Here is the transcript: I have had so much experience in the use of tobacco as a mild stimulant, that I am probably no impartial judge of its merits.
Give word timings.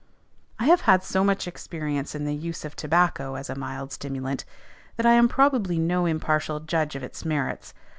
I 0.57 0.65
have 0.65 0.81
had 0.89 1.03
so 1.03 1.23
much 1.23 1.47
experience 1.47 2.15
in 2.15 2.25
the 2.25 2.33
use 2.33 2.65
of 2.65 2.75
tobacco 2.75 3.35
as 3.35 3.51
a 3.51 3.55
mild 3.55 3.91
stimulant, 3.91 4.45
that 4.95 5.05
I 5.05 5.13
am 5.13 5.27
probably 5.29 5.77
no 5.77 6.07
impartial 6.07 6.59
judge 6.61 6.95
of 6.95 7.03
its 7.03 7.23
merits. 7.23 7.75